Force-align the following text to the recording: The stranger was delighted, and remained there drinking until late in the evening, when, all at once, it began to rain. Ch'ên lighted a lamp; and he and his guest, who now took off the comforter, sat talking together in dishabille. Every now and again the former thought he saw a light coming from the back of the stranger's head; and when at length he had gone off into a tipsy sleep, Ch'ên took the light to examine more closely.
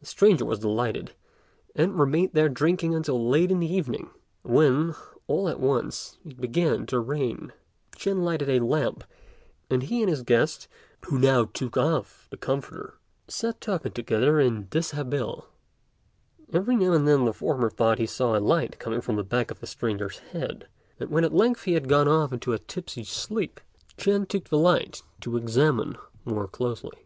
The 0.00 0.06
stranger 0.06 0.46
was 0.46 0.60
delighted, 0.60 1.12
and 1.74 1.98
remained 1.98 2.30
there 2.32 2.48
drinking 2.48 2.94
until 2.94 3.28
late 3.28 3.50
in 3.50 3.60
the 3.60 3.70
evening, 3.70 4.08
when, 4.40 4.94
all 5.26 5.50
at 5.50 5.60
once, 5.60 6.16
it 6.24 6.40
began 6.40 6.86
to 6.86 6.98
rain. 6.98 7.52
Ch'ên 7.96 8.22
lighted 8.22 8.48
a 8.48 8.64
lamp; 8.64 9.04
and 9.68 9.82
he 9.82 10.00
and 10.00 10.08
his 10.08 10.22
guest, 10.22 10.68
who 11.04 11.18
now 11.18 11.44
took 11.44 11.76
off 11.76 12.28
the 12.30 12.38
comforter, 12.38 12.94
sat 13.28 13.60
talking 13.60 13.92
together 13.92 14.40
in 14.40 14.68
dishabille. 14.70 15.44
Every 16.50 16.74
now 16.74 16.92
and 16.94 17.06
again 17.06 17.26
the 17.26 17.34
former 17.34 17.68
thought 17.68 17.98
he 17.98 18.06
saw 18.06 18.38
a 18.38 18.40
light 18.40 18.78
coming 18.78 19.02
from 19.02 19.16
the 19.16 19.22
back 19.22 19.50
of 19.50 19.60
the 19.60 19.66
stranger's 19.66 20.16
head; 20.32 20.66
and 20.98 21.10
when 21.10 21.24
at 21.24 21.34
length 21.34 21.64
he 21.64 21.74
had 21.74 21.90
gone 21.90 22.08
off 22.08 22.32
into 22.32 22.54
a 22.54 22.58
tipsy 22.58 23.04
sleep, 23.04 23.60
Ch'ên 23.98 24.26
took 24.26 24.44
the 24.48 24.56
light 24.56 25.02
to 25.20 25.36
examine 25.36 25.98
more 26.24 26.48
closely. 26.48 27.04